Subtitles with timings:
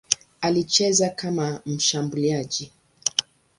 [0.41, 2.71] Alicheza kama mshambuliaji.